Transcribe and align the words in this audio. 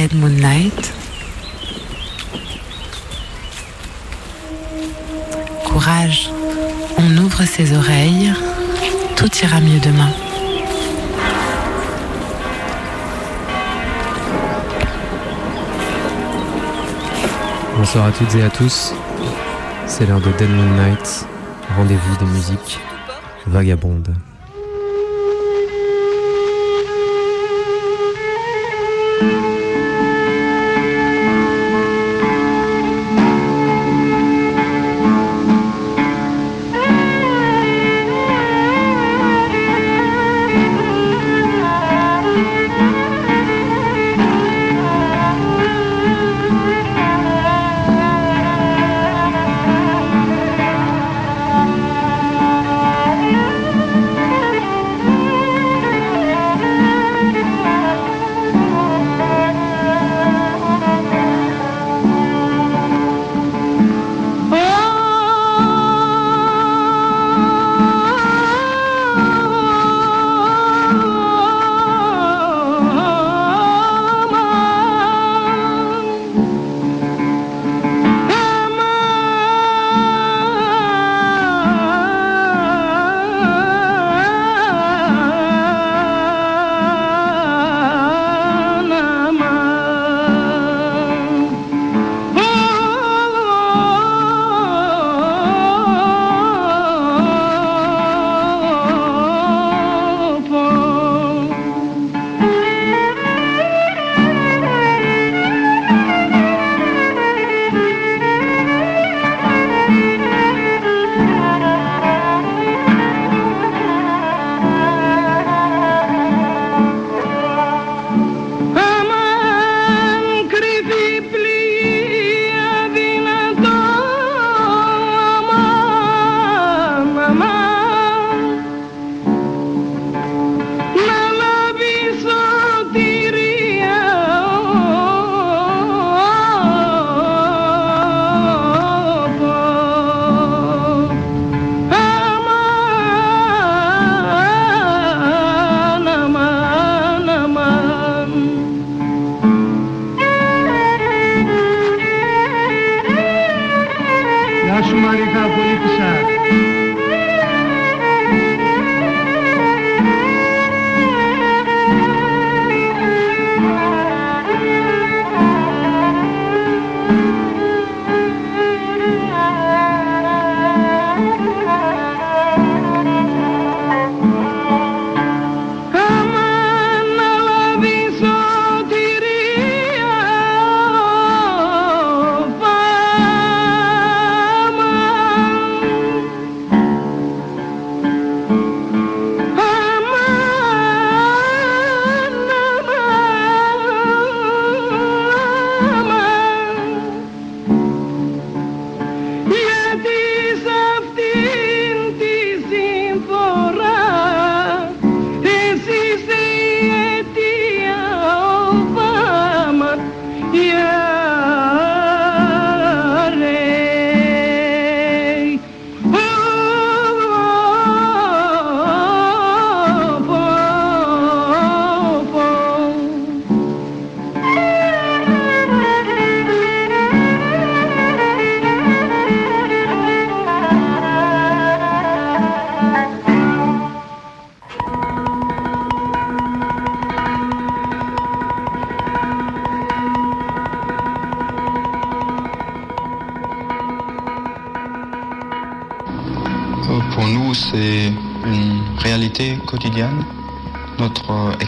Dead 0.00 0.14
Moon 0.14 0.30
Night. 0.30 0.94
Courage, 5.66 6.30
on 6.96 7.18
ouvre 7.18 7.42
ses 7.42 7.76
oreilles, 7.76 8.32
tout 9.14 9.28
ira 9.42 9.60
mieux 9.60 9.78
demain. 9.78 10.08
Bonsoir 17.76 18.06
à 18.06 18.12
toutes 18.12 18.34
et 18.36 18.42
à 18.42 18.48
tous. 18.48 18.94
C'est 19.86 20.06
l'heure 20.06 20.22
de 20.22 20.32
Dead 20.38 20.48
Moon 20.48 20.82
Night, 20.82 21.26
rendez-vous 21.76 22.24
de 22.24 22.30
musique 22.30 22.80
vagabonde. 23.46 24.08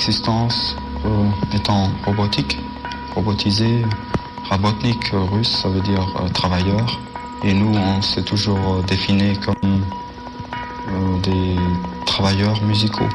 Existence 0.02 0.74
euh, 1.06 1.54
étant 1.54 1.88
robotique, 2.04 2.58
robotisée, 3.14 3.84
rabotnik 4.50 5.12
russe, 5.12 5.60
ça 5.62 5.68
veut 5.68 5.80
dire 5.80 6.04
euh, 6.16 6.28
travailleur, 6.30 6.98
et 7.44 7.54
nous 7.54 7.72
on 7.72 8.02
s'est 8.02 8.24
toujours 8.24 8.82
défini 8.82 9.38
comme 9.38 9.54
euh, 10.88 11.18
des 11.22 11.54
travailleurs 12.04 12.60
musicaux. 12.64 13.08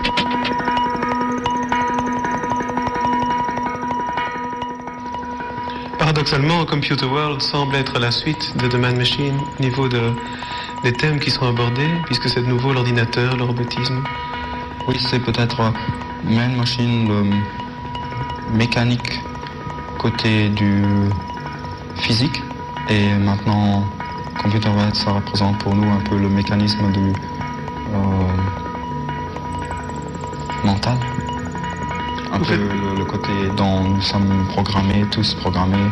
Paradoxalement, 5.99 6.65
Computer 6.65 7.05
World 7.05 7.41
semble 7.41 7.75
être 7.75 7.99
la 7.99 8.11
suite 8.11 8.55
de 8.55 8.69
The 8.69 8.75
Man 8.75 8.95
Machine 8.95 9.37
au 9.59 9.61
niveau 9.61 9.89
de, 9.89 10.13
des 10.85 10.93
thèmes 10.93 11.19
qui 11.19 11.31
sont 11.31 11.47
abordés, 11.47 11.91
puisque 12.05 12.29
c'est 12.29 12.43
de 12.43 12.47
nouveau 12.47 12.71
l'ordinateur, 12.71 13.35
le 13.35 13.43
robotisme. 13.43 14.01
Oui, 14.87 14.95
c'est 15.01 15.19
peut-être 15.19 15.73
Man 16.29 16.55
Machine, 16.57 17.07
le 17.07 18.57
mécanique 18.57 19.21
côté 19.97 20.49
du 20.49 20.83
physique. 21.95 22.41
Et 22.89 23.13
maintenant, 23.15 23.83
Computer 24.41 24.69
ça 24.93 25.11
représente 25.11 25.57
pour 25.59 25.75
nous 25.75 25.89
un 25.89 25.99
peu 26.01 26.17
le 26.17 26.29
mécanisme 26.29 26.91
du 26.91 27.13
euh, 27.93 28.27
mental. 30.63 30.97
Un 32.31 32.39
peu 32.39 32.55
le, 32.55 33.05
côté 33.05 33.31
dont 33.55 33.81
nous 33.81 34.01
sommes 34.01 34.45
programmés, 34.49 35.05
tous 35.11 35.33
programmés. 35.35 35.89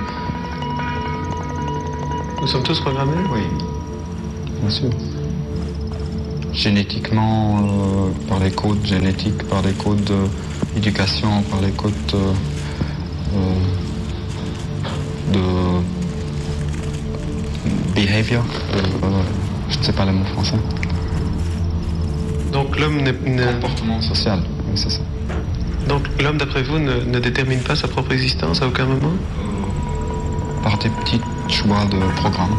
Nous 2.42 2.48
sommes 2.48 2.64
tous 2.64 2.80
programmés? 2.82 3.24
Oui, 3.32 3.44
bien 4.62 4.70
sûr. 4.70 4.90
Génétiquement, 6.66 7.60
euh, 7.60 8.10
par 8.28 8.40
les 8.40 8.50
codes 8.50 8.84
génétiques, 8.84 9.44
par 9.48 9.62
les 9.62 9.74
codes 9.74 10.12
d'éducation, 10.74 11.44
par 11.44 11.62
les 11.62 11.70
codes 11.70 11.94
euh, 12.16 12.34
de 15.32 15.44
behavior, 17.94 18.44
je 19.70 19.78
ne 19.78 19.84
sais 19.84 19.94
pas 19.94 20.06
le 20.06 20.14
mot 20.14 20.26
français. 20.26 20.58
Donc 22.52 22.80
l'homme 22.80 23.00
n'est... 23.04 23.14
Comportement 23.14 24.02
social, 24.02 24.40
c'est 24.74 24.90
ça. 24.90 25.02
Donc 25.88 26.02
l'homme, 26.20 26.40
d'après 26.40 26.64
vous, 26.64 26.80
ne, 26.80 27.20
détermine 27.20 27.60
pas 27.60 27.76
sa 27.76 27.88
propre 27.88 28.12
existence 28.14 28.64
à 28.64 28.68
aucun 28.68 28.86
moment? 28.88 29.14
Par 30.64 30.80
des 30.80 30.90
petits 30.90 31.22
choix 31.48 31.86
de 31.92 32.00
programme. 32.16 32.56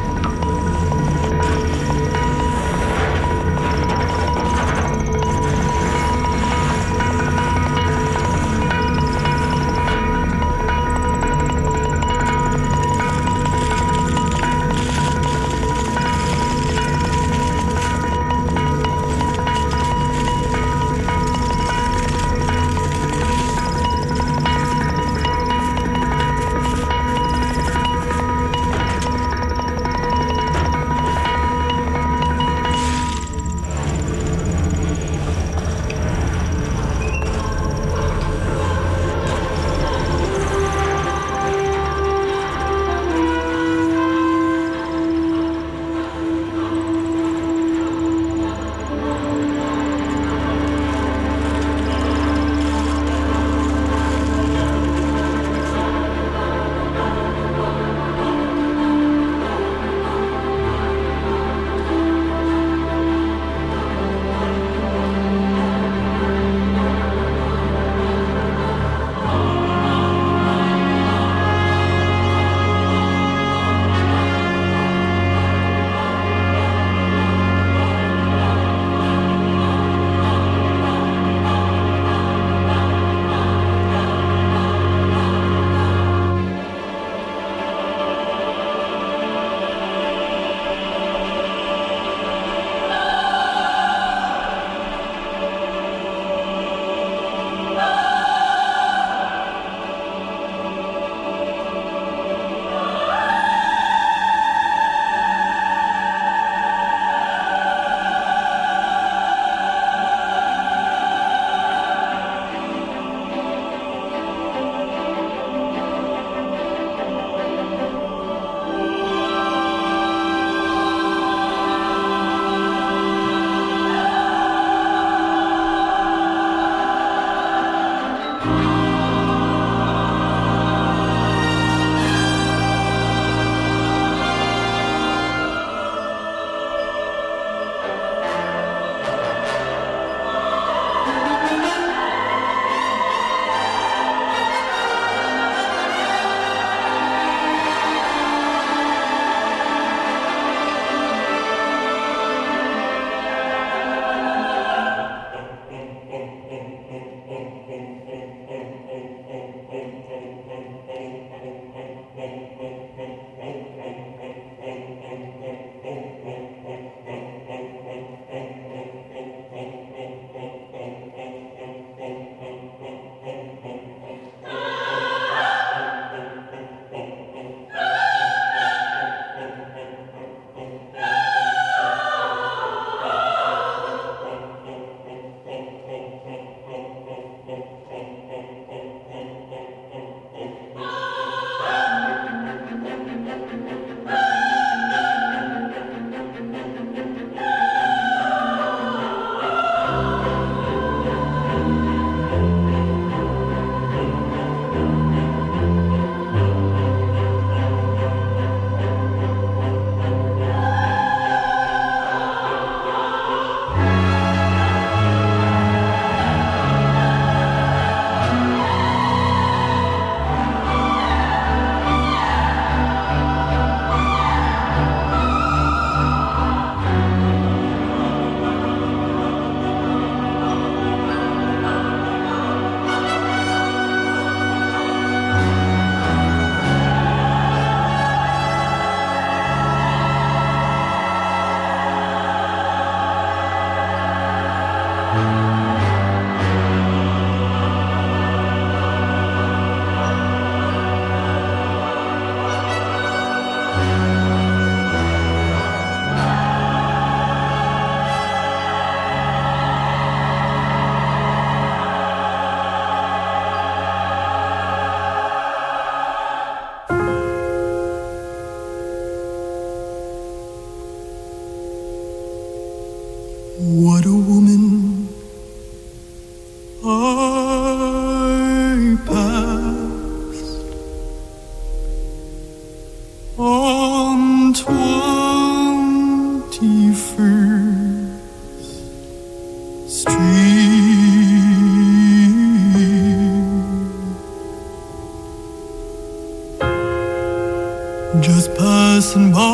and 299.16 299.32
more. 299.32 299.45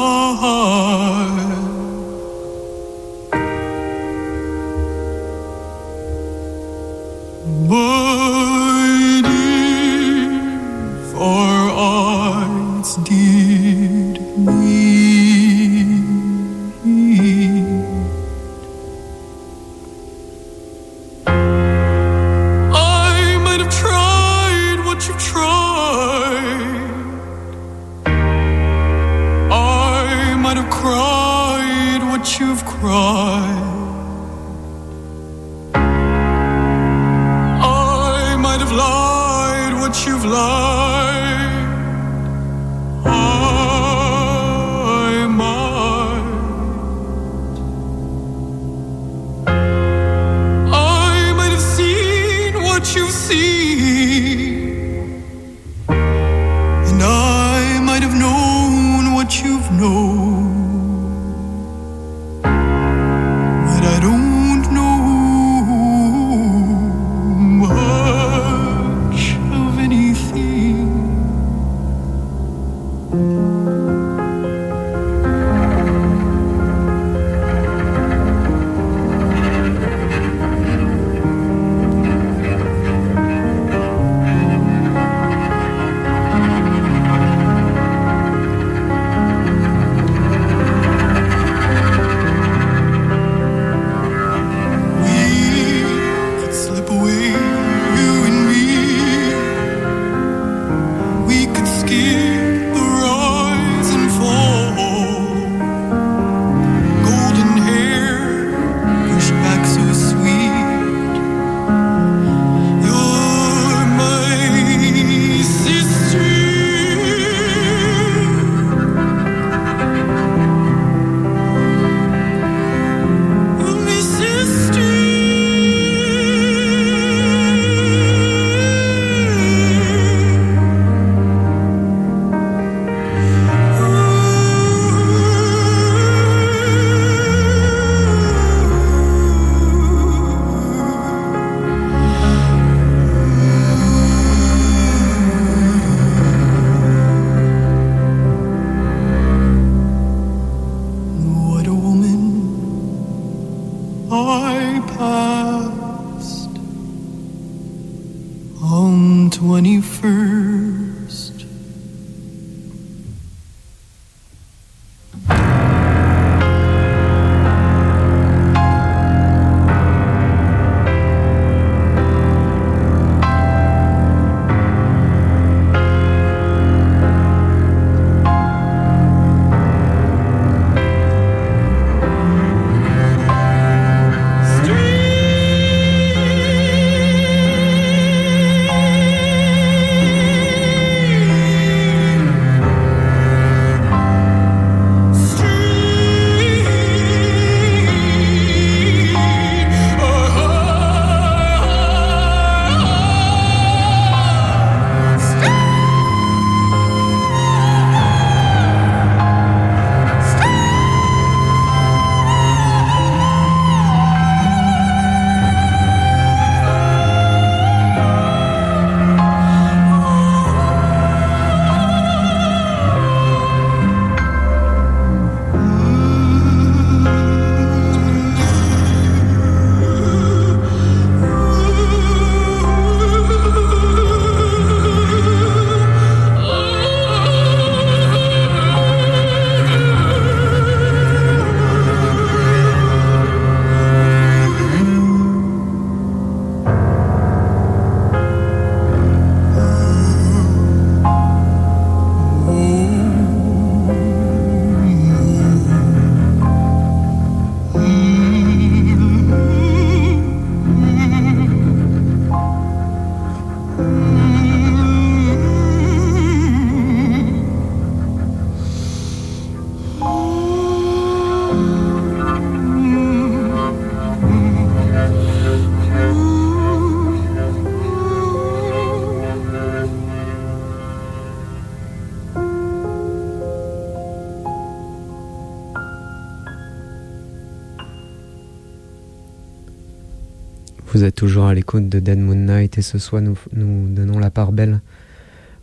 Vous 291.03 291.09
êtes 291.09 291.17
toujours 291.17 291.47
à 291.47 291.55
l'écoute 291.55 291.89
de 291.89 291.99
Dead 291.99 292.21
Moon 292.21 292.37
Night 292.37 292.79
et 292.79 292.83
ce 292.83 292.97
soir 292.97 293.21
nous, 293.23 293.37
nous 293.53 293.93
donnons 293.93 294.21
la 294.21 294.31
part 294.31 294.53
belle 294.53 294.81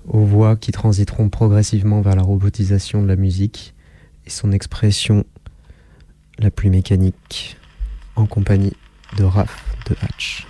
aux 0.05 0.25
voix 0.25 0.57
qui 0.57 0.73
transiteront 0.73 1.29
progressivement 1.29 2.01
vers 2.01 2.17
la 2.17 2.23
robotisation 2.23 3.01
de 3.01 3.07
la 3.07 3.15
musique 3.15 3.73
et 4.25 4.29
son 4.29 4.51
expression 4.51 5.23
la 6.39 6.51
plus 6.51 6.69
mécanique 6.69 7.55
en 8.17 8.25
compagnie 8.25 8.73
de 9.17 9.23
Raph 9.23 9.77
de 9.89 9.95
Hatch. 10.01 10.45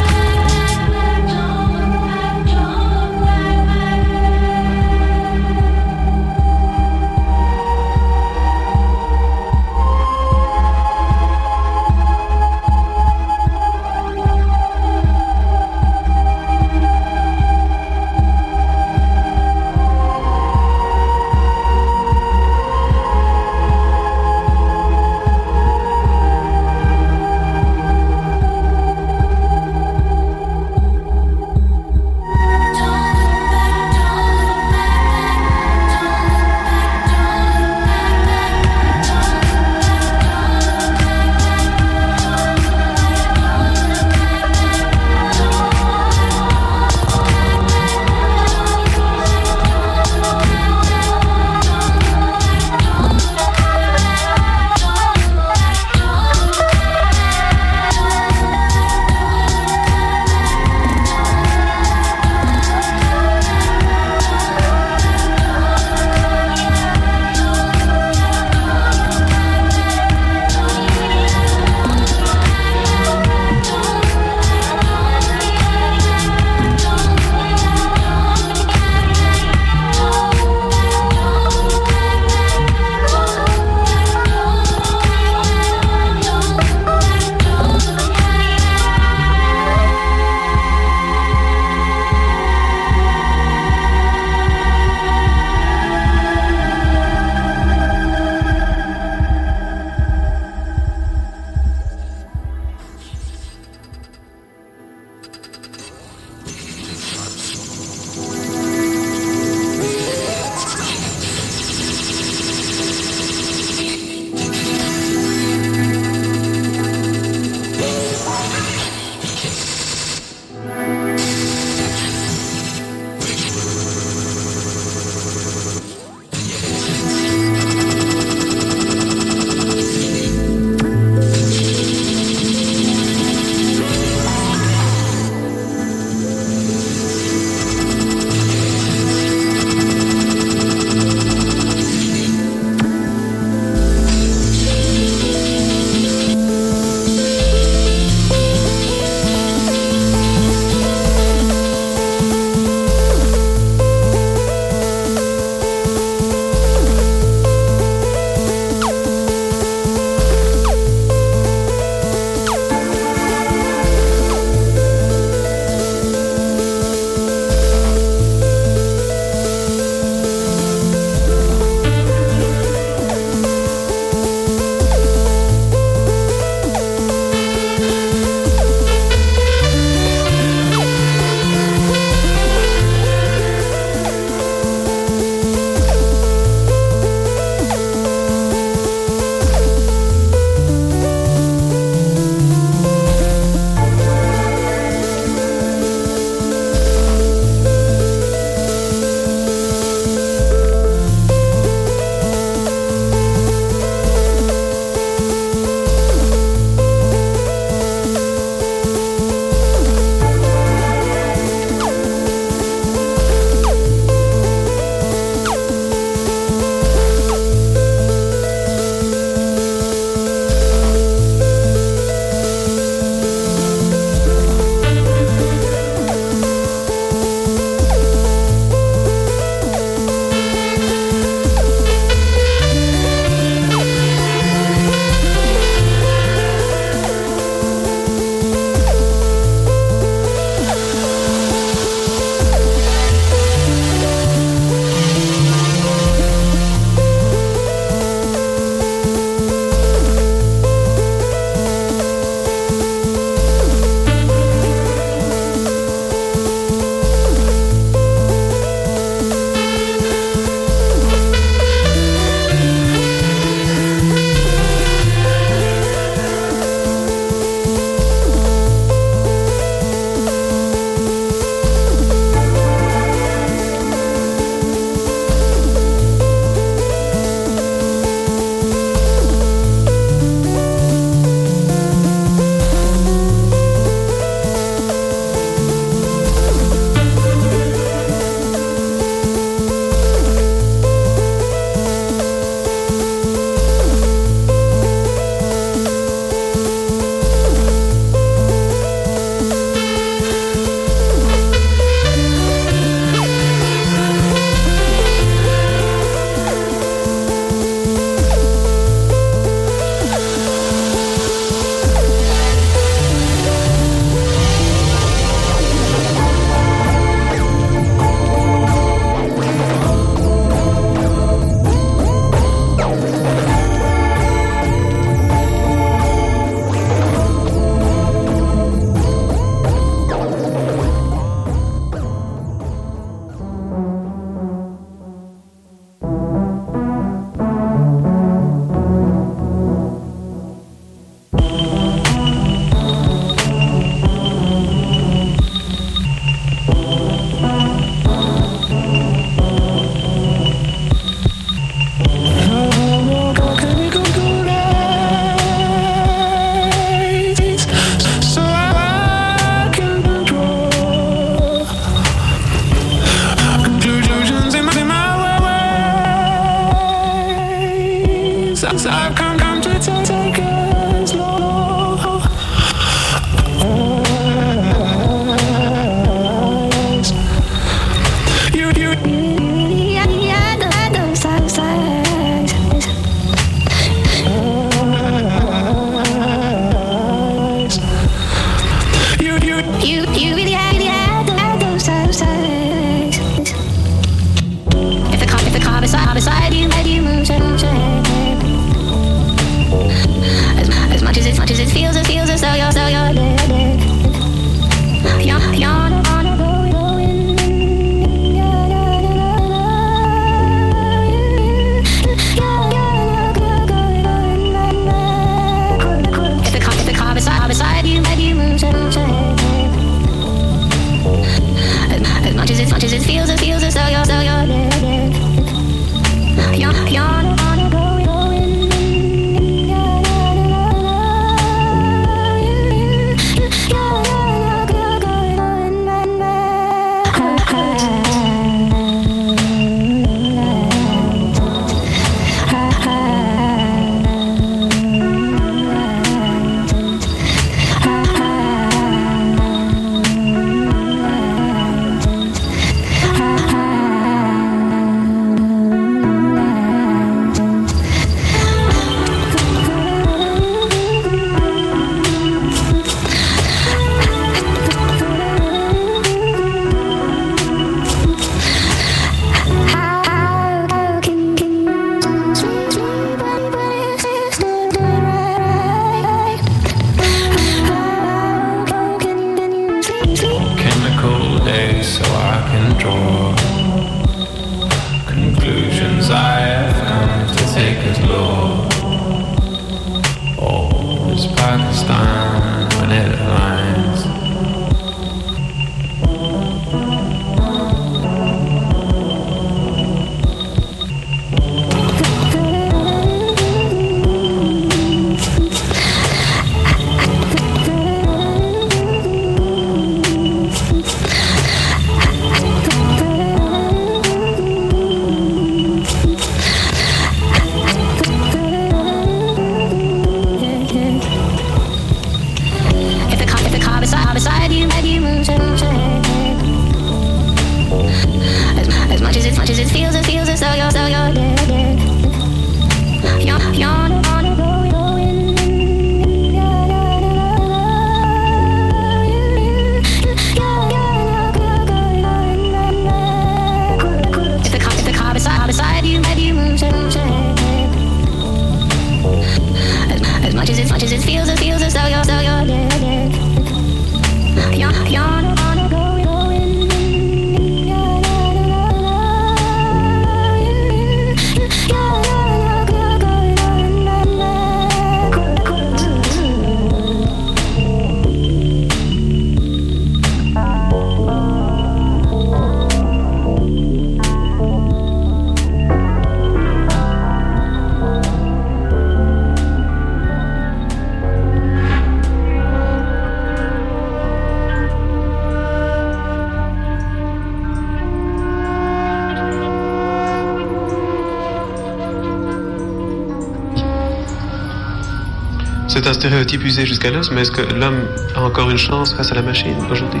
Stéréotype 596.00 596.42
usé 596.44 596.64
jusqu'à 596.64 596.90
l'os, 596.90 597.10
mais 597.10 597.20
est-ce 597.20 597.30
que 597.30 597.42
l'homme 597.42 597.82
a 598.16 598.22
encore 598.22 598.48
une 598.48 598.56
chance 598.56 598.94
face 598.94 599.12
à 599.12 599.14
la 599.16 599.20
machine 599.20 599.54
aujourd'hui? 599.70 600.00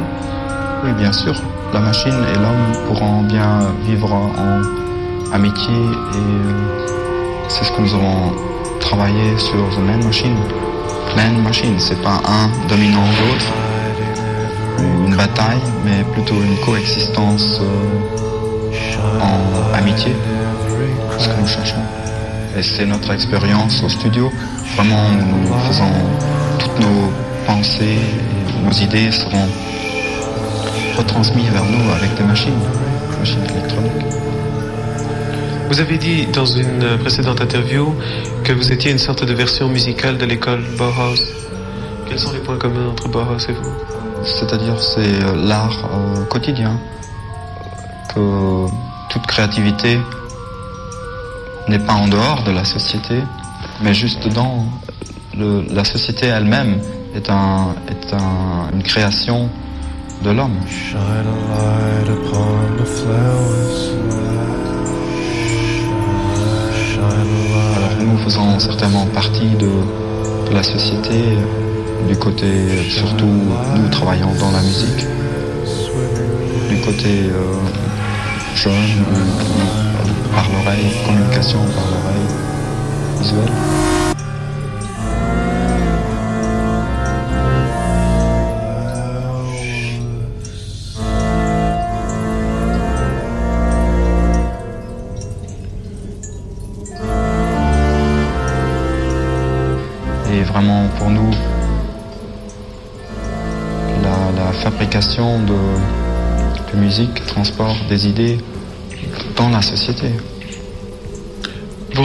Oui, 0.82 0.92
bien 0.92 1.12
sûr. 1.12 1.34
La 1.74 1.80
machine 1.80 2.24
et 2.32 2.38
l'homme 2.38 2.86
pourront 2.86 3.22
bien 3.24 3.58
vivre 3.84 4.10
en 4.10 4.62
amitié 5.30 5.74
et 5.74 6.16
euh, 6.16 7.48
c'est 7.48 7.66
ce 7.66 7.72
que 7.72 7.82
nous 7.82 7.94
avons 7.94 8.32
travaillé 8.80 9.38
sur 9.38 9.58
The 9.76 9.80
Man 9.80 10.02
Machine. 10.02 10.36
Plein 11.12 11.32
Machine, 11.42 11.78
c'est 11.78 12.00
pas 12.00 12.22
un 12.26 12.48
dominant 12.66 13.04
l'autre, 13.20 13.52
une 15.04 15.14
bataille, 15.16 15.60
mais 15.84 16.02
plutôt 16.14 16.36
une 16.36 16.56
coexistence 16.64 17.60
euh, 17.60 19.20
en 19.20 19.74
amitié, 19.74 20.14
ce 21.18 21.28
que 21.28 21.40
nous 21.42 21.46
cherchons. 21.46 21.84
Et 22.56 22.62
c'est 22.62 22.86
notre 22.86 23.12
expérience 23.12 23.82
au 23.82 23.90
studio. 23.90 24.32
Vraiment, 24.76 25.10
nous 25.10 25.58
faisons 25.66 25.92
toutes 26.58 26.78
nos 26.80 27.10
pensées, 27.46 27.98
nos 28.64 28.72
idées 28.72 29.10
seront 29.10 29.48
retransmises 30.96 31.50
vers 31.50 31.64
nous 31.64 31.90
avec 31.92 32.14
des 32.14 32.24
machines, 32.24 32.60
machines 33.18 33.44
électroniques. 33.44 34.06
Vous 35.70 35.80
avez 35.80 35.98
dit 35.98 36.26
dans 36.26 36.46
une 36.46 36.98
précédente 36.98 37.40
interview 37.40 37.94
que 38.44 38.52
vous 38.52 38.72
étiez 38.72 38.90
une 38.90 38.98
sorte 38.98 39.24
de 39.24 39.32
version 39.32 39.68
musicale 39.68 40.18
de 40.18 40.24
l'école 40.24 40.62
Bauhaus. 40.76 41.22
Quels 42.08 42.18
sont 42.18 42.32
les 42.32 42.40
points 42.40 42.58
communs 42.58 42.88
entre 42.88 43.08
Bauhaus 43.08 43.48
et 43.48 43.52
vous? 43.52 43.72
C'est-à-dire 44.24 44.80
c'est 44.80 45.22
euh, 45.22 45.36
l'art 45.36 45.78
euh, 45.92 46.24
quotidien, 46.24 46.78
que 48.14 48.66
toute 49.08 49.26
créativité 49.26 49.98
n'est 51.68 51.78
pas 51.78 51.94
en 51.94 52.08
dehors 52.08 52.42
de 52.42 52.50
la 52.50 52.64
société, 52.64 53.22
mais 53.82 53.94
juste 53.94 54.22
dedans. 54.24 54.64
la 55.34 55.84
société 55.84 56.26
elle-même 56.26 56.80
est, 57.14 57.30
un, 57.30 57.74
est 57.88 58.14
une 58.74 58.82
création 58.82 59.48
de 60.22 60.30
l'homme. 60.30 60.58
Alors 67.76 67.90
nous 68.00 68.18
faisons 68.18 68.58
certainement 68.58 69.06
partie 69.06 69.50
de, 69.58 69.70
la 70.52 70.62
société, 70.64 71.38
du 72.08 72.16
côté 72.16 72.46
surtout 72.88 73.24
nous 73.76 73.88
travaillons 73.88 74.34
dans 74.40 74.50
la 74.50 74.60
musique, 74.62 75.06
du 76.68 76.80
côté 76.80 77.30
euh, 77.30 77.54
jeune, 78.56 79.04
par 80.34 80.44
l'oreille, 80.50 80.90
communication 81.06 81.60
par 81.76 81.84
l'oreille 81.84 82.49
et 83.22 83.26
vraiment 100.44 100.88
pour 100.98 101.10
nous, 101.10 101.30
la, 104.02 104.52
fabrication 104.52 105.40
de, 105.40 105.52
de 106.72 106.78
musique 106.78 107.26
transporte 107.26 107.86
des 107.88 108.08
idées 108.08 108.38
dans 109.36 109.50
la 109.50 109.60
société. 109.60 110.12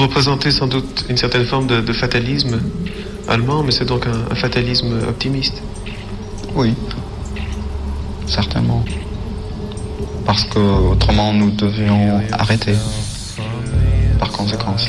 Vous 0.05 0.09
représentez 0.09 0.51
sans 0.51 0.67
doute 0.67 1.03
une 1.09 1.17
certaine 1.17 1.45
forme 1.45 1.65
de, 1.65 1.91
fatalisme 1.91 2.61
allemand, 3.27 3.63
mais 3.63 3.71
c'est 3.71 3.85
donc 3.85 4.05
un, 4.05 4.31
un, 4.31 4.35
fatalisme 4.35 4.99
optimiste. 5.09 5.63
Oui, 6.53 6.75
certainement. 8.27 8.85
Parce 10.23 10.43
que 10.43 10.59
autrement 10.59 11.33
nous 11.33 11.49
devions 11.49 12.21
arrêter 12.33 12.75
par 14.19 14.31
conséquence. 14.31 14.87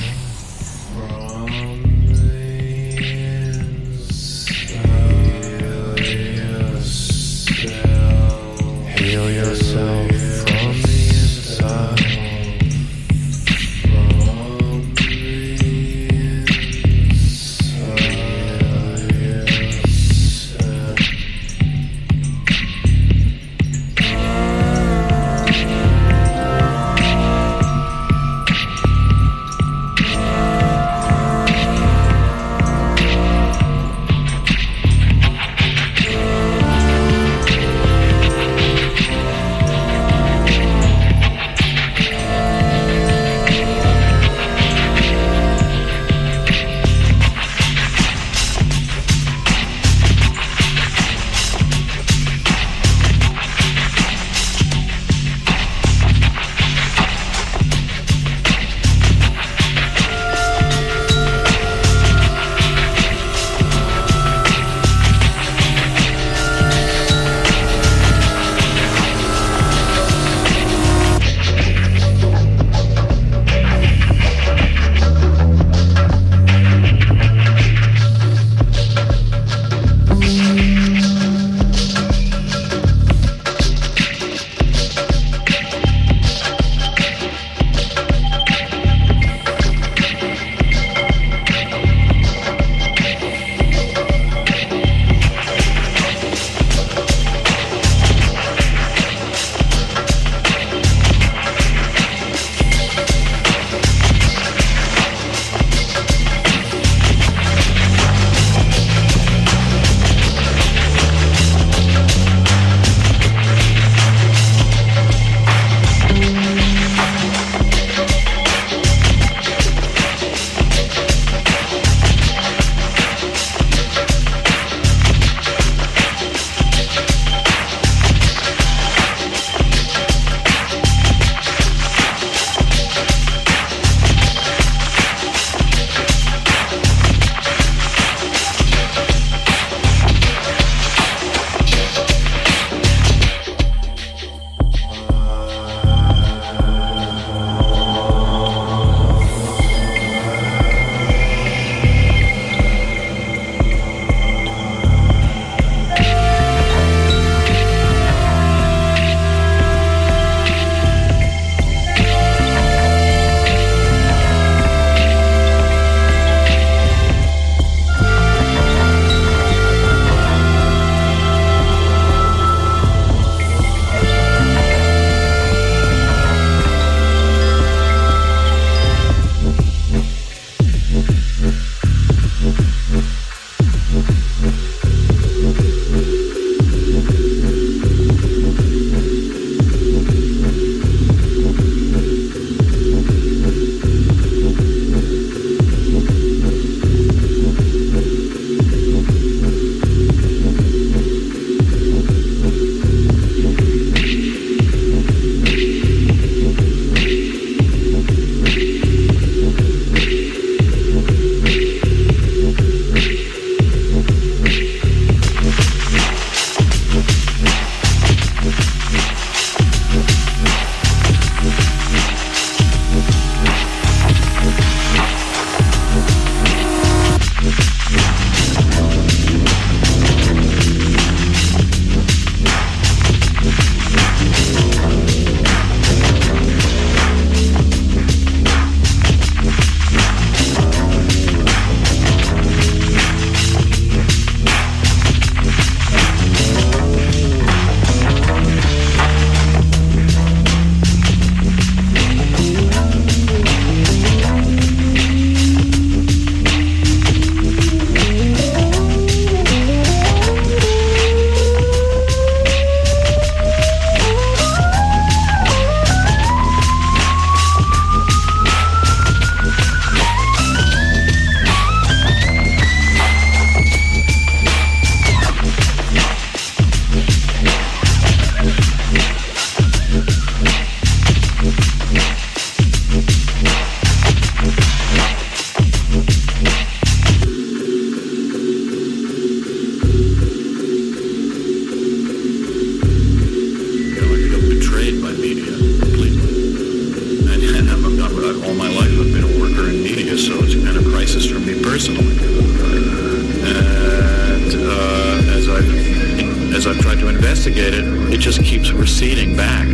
Receding 308.97 309.37
back 309.37 309.67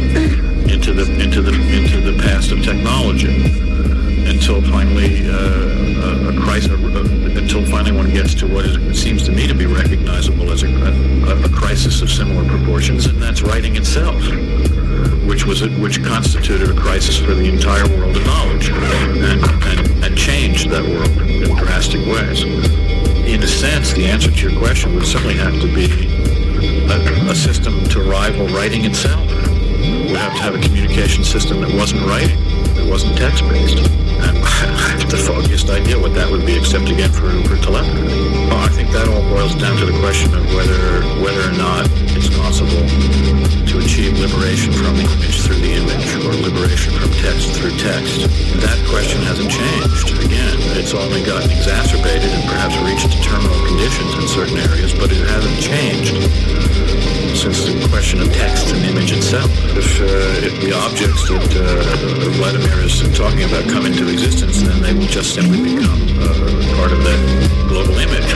into 0.69 0.93
the 0.93 1.07
into 1.23 1.41
the 1.43 1.53
into 1.53 2.01
the 2.01 2.21
past 2.25 2.51
of 2.51 2.61
technology 2.61 3.33
until 4.29 4.61
finally 4.63 5.31
uh, 5.31 6.27
a, 6.27 6.37
a 6.37 6.41
crisis 6.43 6.73
uh, 6.73 7.39
until 7.39 7.65
finally 7.67 7.93
one 7.93 8.11
gets 8.11 8.35
to 8.35 8.49
what 8.49 8.65
is, 8.65 9.01
seems 9.01 9.23
to 9.23 9.31
me 9.31 9.47
to 9.47 9.55
be 9.55 9.65
recognizable 9.65 10.51
as 10.51 10.65
a, 10.65 10.67
a, 10.67 11.45
a 11.45 11.49
crisis 11.51 12.03
of 12.03 12.11
similar 12.11 12.45
proportions, 12.49 13.07
and 13.07 13.23
that's 13.23 13.43
writing 13.43 13.77
itself 13.77 14.21
which 15.29 15.47
was 15.47 15.63
a, 15.63 15.69
which 15.79 16.03
constituted 16.03 16.77
a 16.77 16.81
crisis 16.81 17.17
for 17.17 17.33
the 17.33 17.49
entire 17.49 17.87
world 17.97 18.17
of 18.17 18.27
knowledge 18.27 18.71
and, 18.71 19.45
and, 19.45 20.05
and 20.05 20.19
changed 20.19 20.69
that 20.69 20.83
world 20.83 21.31
in 21.31 21.45
drastic 21.59 22.05
ways. 22.07 22.43
In 22.43 23.41
a 23.41 23.47
sense, 23.47 23.93
the 23.93 24.05
answer 24.05 24.33
to 24.33 24.51
your 24.51 24.59
question 24.59 24.97
would 24.97 25.07
certainly 25.07 25.35
have 25.35 25.55
to 25.61 25.73
be 25.73 26.22
a, 26.65 27.31
a 27.31 27.35
system 27.35 27.83
to 27.85 28.01
rival 28.01 28.47
writing 28.49 28.85
itself. 28.85 29.27
Would 29.27 30.17
have 30.17 30.37
to 30.37 30.43
have 30.43 30.55
a 30.55 30.61
communication 30.61 31.25
system 31.25 31.61
that 31.61 31.75
wasn't 31.75 32.03
writing, 32.03 32.39
that 32.75 32.87
wasn't 32.87 33.17
text-based. 33.17 34.02
The 35.13 35.21
foggiest 35.21 35.69
idea 35.69 35.99
what 35.99 36.15
that 36.15 36.31
would 36.31 36.47
be, 36.47 36.57
except 36.57 36.89
again 36.89 37.13
for, 37.13 37.29
for 37.45 37.61
telepathy. 37.61 38.01
Well, 38.49 38.65
I 38.65 38.73
think 38.73 38.89
that 38.97 39.09
all 39.13 39.21
boils 39.29 39.55
down 39.61 39.77
to 39.77 39.85
the 39.85 39.93
question 40.01 40.33
of 40.33 40.41
whether 40.57 40.81
whether 41.21 41.45
or 41.45 41.57
not 41.61 41.85
it's 42.17 42.33
possible 42.33 42.81
to 42.81 43.75
achieve 43.77 44.17
liberation 44.17 44.73
from 44.73 44.97
image 44.97 45.37
through 45.45 45.61
the 45.61 45.73
image 45.77 46.09
or 46.25 46.33
liberation 46.33 46.97
from 46.97 47.13
text 47.21 47.53
through 47.61 47.77
text. 47.77 48.25
That 48.65 48.81
question 48.89 49.21
hasn't 49.29 49.53
changed. 49.53 50.17
Again, 50.25 50.57
it's 50.81 50.97
only 50.97 51.21
gotten 51.29 51.53
exacerbated 51.53 52.33
and 52.33 52.45
perhaps 52.49 52.73
reached 52.89 53.13
terminal 53.21 53.61
conditions 53.69 54.17
in 54.17 54.25
certain 54.29 54.59
areas, 54.65 54.97
but 54.97 55.13
it 55.13 55.29
hasn't 55.29 55.61
changed 55.61 57.22
since 57.37 57.65
the 57.65 57.89
question 57.89 58.21
of 58.21 58.33
text 58.33 58.73
and 58.75 58.85
image 58.85 59.13
itself. 59.13 59.51
If, 59.77 60.01
uh, 60.01 60.47
if 60.47 60.55
the 60.61 60.73
objects 60.73 61.29
that 61.29 61.41
uh, 61.57 62.31
Vladimir 62.37 62.85
is 62.85 63.01
talking 63.17 63.45
about 63.45 63.65
come 63.71 63.87
into 63.87 64.09
existence, 64.09 64.63
then 64.63 64.81
they 64.83 64.93
will 64.93 65.09
just 65.09 65.35
simply 65.35 65.63
become 65.63 66.03
uh, 66.21 66.77
part 66.77 66.93
of 66.93 67.01
that 67.05 67.21
global 67.69 67.97
image. 67.97 68.29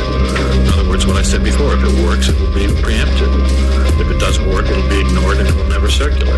In 0.61 0.69
other 0.73 0.89
words, 0.89 1.07
what 1.07 1.17
I 1.17 1.23
said 1.23 1.45
before, 1.45 1.75
if 1.75 1.83
it 1.85 2.05
works, 2.05 2.29
it 2.29 2.39
will 2.41 2.55
be 2.55 2.67
preempted. 2.81 3.29
If 4.01 4.09
it 4.09 4.19
doesn't 4.19 4.49
work, 4.49 4.67
it'll 4.67 4.89
be 4.89 5.01
ignored 5.01 5.39
and 5.39 5.49
it 5.49 5.55
will 5.55 5.69
never 5.69 5.91
circulate. 5.91 6.33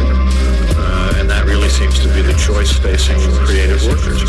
Uh, 0.78 1.14
and 1.18 1.30
that 1.30 1.44
really 1.46 1.68
seems 1.68 1.98
to 2.00 2.08
be 2.12 2.22
the 2.22 2.34
choice 2.34 2.72
facing 2.72 3.18
creative 3.44 3.84
workers. 3.86 4.24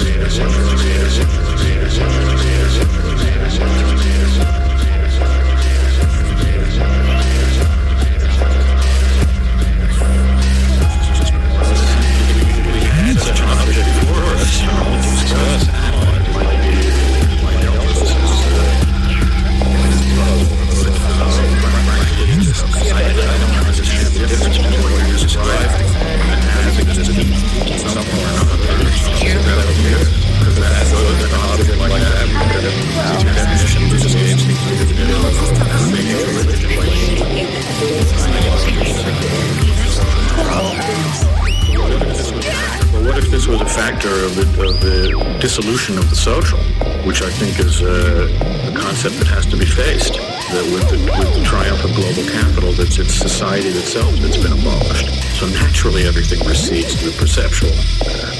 Dissolution 45.59 45.97
of 45.97 46.09
the 46.09 46.15
social, 46.15 46.59
which 47.03 47.21
I 47.21 47.29
think 47.29 47.59
is 47.59 47.81
a, 47.81 48.31
a 48.31 48.79
concept 48.79 49.19
that 49.19 49.27
has 49.27 49.45
to 49.47 49.57
be 49.57 49.65
faced. 49.65 50.13
That 50.15 50.63
with 50.71 50.87
the, 50.87 50.95
with 51.19 51.35
the 51.35 51.43
triumph 51.43 51.83
of 51.83 51.91
global 51.99 52.23
capital, 52.31 52.71
that's 52.71 52.97
it's 52.97 53.13
society 53.13 53.67
itself 53.67 54.07
that's 54.23 54.37
been 54.37 54.55
abolished. 54.55 55.11
So 55.35 55.47
naturally, 55.51 56.07
everything 56.07 56.39
recedes 56.47 56.95
to 57.03 57.11
the 57.11 57.15
perceptual 57.19 57.75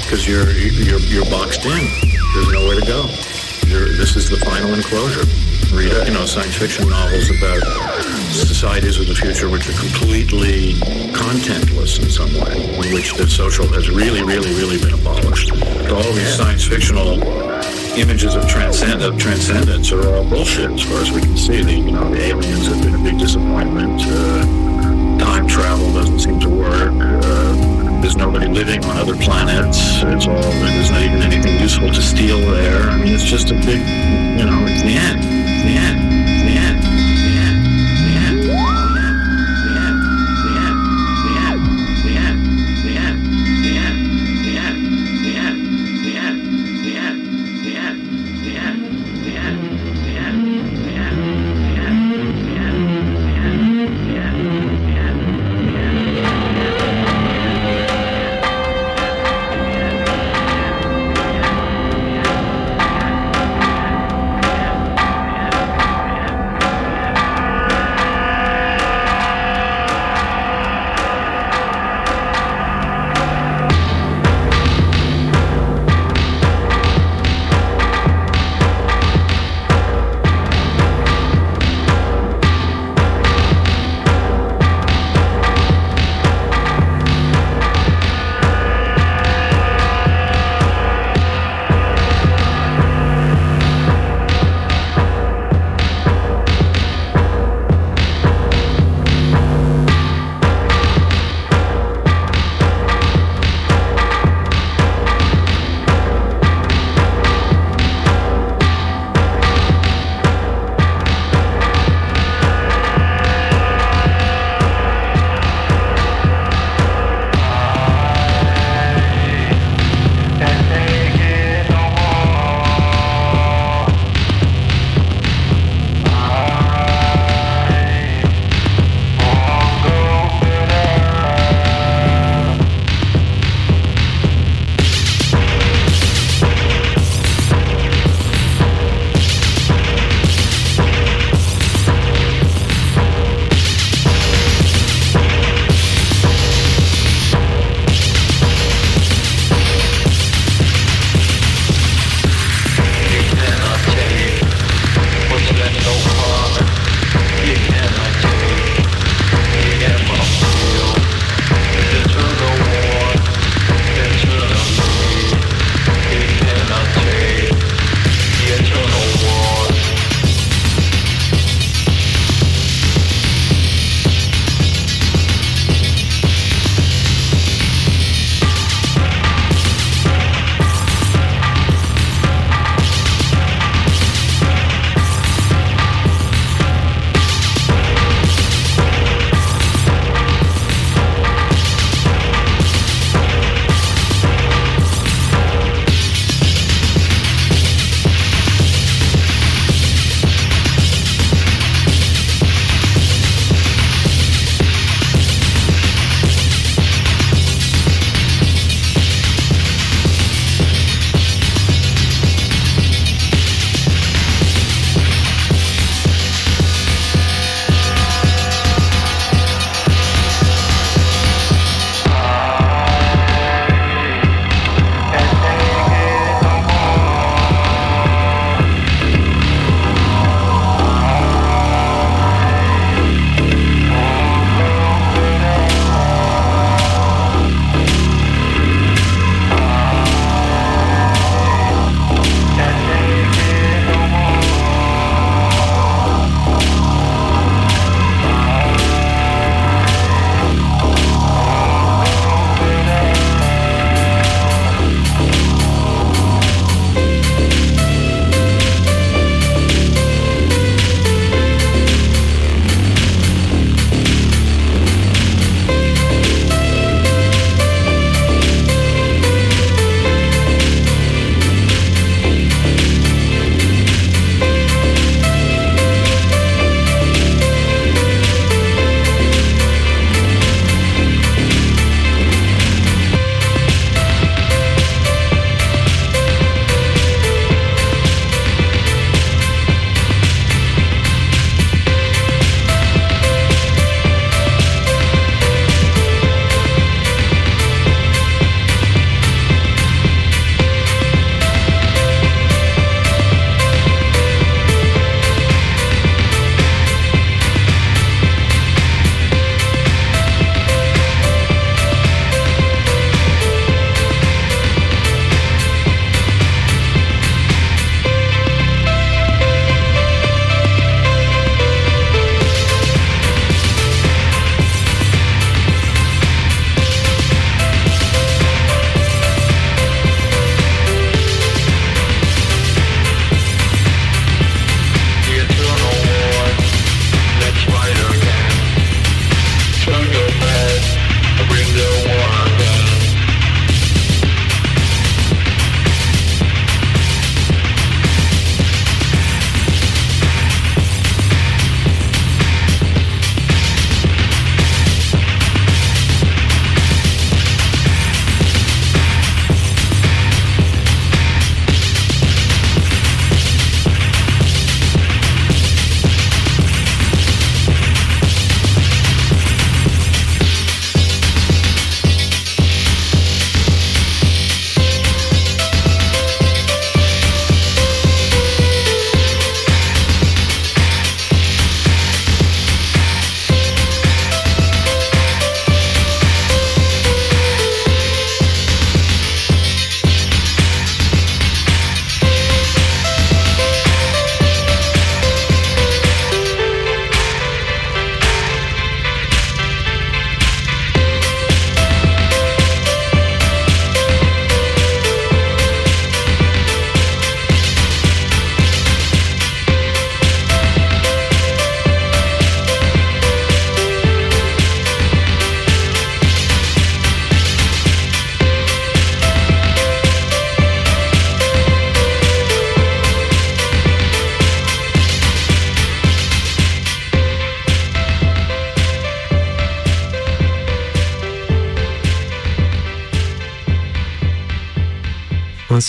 because 0.00 0.24
you're 0.26 0.48
you're 0.48 1.04
you're 1.12 1.28
boxed 1.28 1.64
in. 1.68 1.84
There's 2.32 2.52
nowhere 2.56 2.80
to 2.80 2.86
go. 2.88 3.04
You're, 3.68 3.92
this 4.00 4.16
is 4.16 4.30
the 4.30 4.40
final 4.40 4.72
enclosure. 4.72 5.28
Read, 5.76 5.92
you 6.08 6.14
know, 6.16 6.24
science 6.24 6.56
fiction 6.56 6.88
novels 6.88 7.28
about 7.36 7.60
societies 8.32 8.98
of 8.98 9.06
the 9.06 9.14
future 9.14 9.48
which 9.48 9.68
are 9.68 9.78
completely 9.78 10.74
contentless 11.12 11.98
in 12.02 12.08
some 12.10 12.32
way, 12.34 12.74
in 12.86 12.94
which 12.94 13.14
the 13.14 13.28
social 13.28 13.66
has 13.68 13.90
really, 13.90 14.22
really, 14.22 14.52
really 14.54 14.78
been 14.78 14.94
abolished. 14.94 15.52
All 15.90 16.12
these 16.12 16.34
science 16.36 16.64
fictional 16.64 17.22
images 17.98 18.34
of, 18.34 18.46
transcend- 18.48 19.02
of 19.02 19.18
transcendence 19.18 19.92
are 19.92 20.06
all 20.06 20.24
bullshit 20.24 20.70
as 20.70 20.82
far 20.82 21.00
as 21.00 21.10
we 21.10 21.20
can 21.20 21.36
see. 21.36 21.62
The, 21.62 21.72
you 21.72 21.92
know, 21.92 22.08
the 22.10 22.20
aliens 22.22 22.66
have 22.66 22.82
been 22.82 22.94
a 22.94 23.02
big 23.02 23.18
disappointment. 23.18 24.00
Uh, 24.04 25.18
time 25.18 25.46
travel 25.46 25.92
doesn't 25.92 26.20
seem 26.20 26.38
to 26.40 26.48
work. 26.48 26.92
Uh, 26.92 28.00
there's 28.00 28.16
nobody 28.16 28.46
living 28.46 28.82
on 28.84 28.96
other 28.96 29.16
planets. 29.16 29.78
It's 30.02 30.26
all 30.26 30.40
there's 30.40 30.90
not 30.90 31.02
even 31.02 31.20
anything 31.20 31.60
useful 31.60 31.90
to 31.90 32.00
steal 32.00 32.38
there. 32.38 32.82
I 32.82 32.96
mean, 32.98 33.12
it's 33.12 33.24
just 33.24 33.50
a 33.50 33.54
big, 33.54 33.80
you 33.80 34.46
know, 34.46 34.64
it's 34.66 34.82
the 34.82 34.94
end. 34.94 35.18
It's 35.18 35.22
the 35.22 35.36
end. 35.36 35.39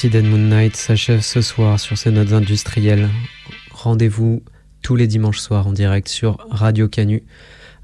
Ainsi 0.02 0.10
Dead 0.10 0.26
Moon 0.26 0.50
Night 0.50 0.76
s'achève 0.76 1.22
ce 1.22 1.42
soir 1.42 1.80
sur 1.80 1.96
ces 1.96 2.10
notes 2.10 2.34
industrielles. 2.34 3.08
Rendez-vous 3.70 4.42
tous 4.82 4.96
les 4.96 5.06
dimanches 5.06 5.38
soirs 5.38 5.68
en 5.68 5.74
direct 5.74 6.08
sur 6.08 6.38
Radio 6.50 6.88
Canu 6.88 7.22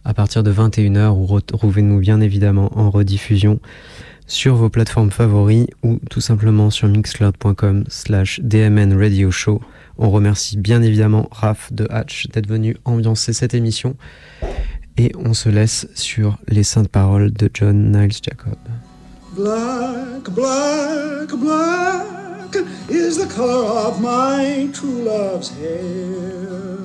à 0.04 0.16
partir 0.16 0.42
de 0.42 0.52
21h 0.52 1.10
ou 1.10 1.28
retrouvez-nous 1.28 2.00
bien 2.00 2.20
évidemment 2.20 2.76
en 2.76 2.90
rediffusion 2.90 3.60
sur 4.26 4.56
vos 4.56 4.72
plateformes 4.72 5.12
favoris 5.12 5.68
ou 5.84 6.00
tout 6.10 6.20
simplement 6.20 6.72
sur 6.72 6.88
mixcloud.com 6.88 7.84
slash 7.88 8.40
dmn 8.42 8.98
radio 8.98 9.30
show. 9.30 9.62
On 10.00 10.10
remercie 10.10 10.58
bien 10.58 10.82
évidemment 10.82 11.28
Raph 11.32 11.72
de 11.72 11.86
Hatch 11.92 12.30
d'être 12.30 12.48
venu 12.48 12.78
ambiancer 12.84 13.32
cette 13.32 13.54
émission 13.54 13.96
et 14.98 15.12
on 15.20 15.36
se 15.36 15.50
laisse 15.50 15.88
sur 15.94 16.40
les 16.48 16.64
saintes 16.64 16.90
paroles 16.90 17.32
de 17.32 17.48
John 17.54 17.92
Niles 17.92 18.10
Jacob. 18.24 18.58
Black, 19.38 20.24
black, 20.34 21.30
black 21.30 22.56
is 22.90 23.18
the 23.18 23.28
color 23.32 23.68
of 23.88 24.02
my 24.02 24.68
true 24.74 25.04
love's 25.04 25.50
hair. 25.50 26.80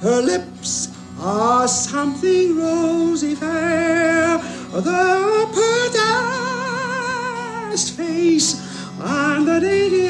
Her 0.00 0.20
lips 0.20 0.88
are 1.20 1.68
something 1.68 2.58
rosy 2.58 3.36
fair. 3.36 4.38
The 4.72 5.46
prettiest 7.70 7.96
face 7.96 8.56
and 8.98 9.46
the 9.46 9.60
daintiest 9.60 10.01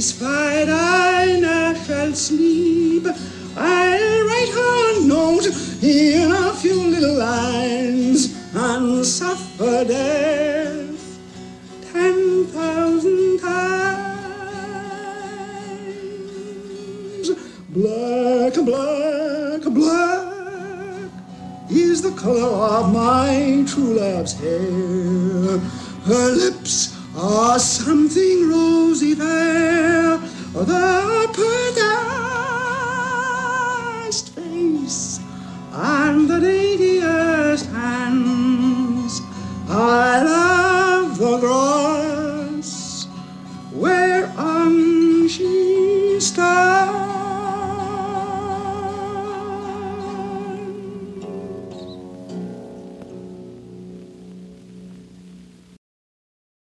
satisfied 0.00 0.68
I 0.68 1.38
ne'er 1.38 1.74
shall 1.84 2.12
sleep. 2.14 3.06
I'll 3.56 4.26
write 4.26 4.50
her 4.52 4.98
a 4.98 5.04
note 5.06 5.46
in 5.82 6.32
a 6.32 6.52
few 6.54 6.74
little 6.74 7.14
lines 7.14 8.34
and 8.54 9.06
suffer 9.06 9.84
death 9.84 11.18
ten 11.92 12.44
thousand 12.46 13.38
times. 13.38 13.84
Black, 17.68 18.54
black, 18.70 19.62
black 19.78 21.10
is 21.70 22.02
the 22.02 22.10
color 22.20 22.52
of 22.78 22.92
my 22.92 23.64
true 23.68 23.94
love's 24.00 24.32
hair. 24.40 24.73